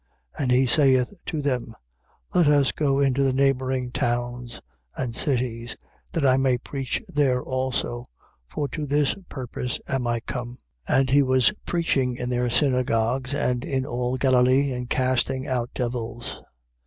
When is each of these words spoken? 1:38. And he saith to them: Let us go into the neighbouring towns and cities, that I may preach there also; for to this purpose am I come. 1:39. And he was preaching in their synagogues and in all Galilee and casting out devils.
1:38. 0.39 0.41
And 0.41 0.51
he 0.51 0.65
saith 0.65 1.13
to 1.27 1.41
them: 1.43 1.75
Let 2.33 2.47
us 2.47 2.71
go 2.71 2.99
into 2.99 3.21
the 3.21 3.31
neighbouring 3.33 3.91
towns 3.91 4.59
and 4.97 5.13
cities, 5.13 5.77
that 6.13 6.25
I 6.25 6.37
may 6.37 6.57
preach 6.57 7.03
there 7.07 7.43
also; 7.43 8.05
for 8.47 8.67
to 8.69 8.87
this 8.87 9.13
purpose 9.29 9.79
am 9.87 10.07
I 10.07 10.19
come. 10.21 10.57
1:39. 10.89 10.99
And 11.01 11.09
he 11.11 11.21
was 11.21 11.51
preaching 11.67 12.15
in 12.15 12.31
their 12.31 12.49
synagogues 12.49 13.35
and 13.35 13.63
in 13.63 13.85
all 13.85 14.17
Galilee 14.17 14.71
and 14.71 14.89
casting 14.89 15.45
out 15.45 15.69
devils. 15.75 16.41